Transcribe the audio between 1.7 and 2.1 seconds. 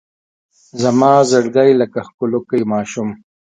لکه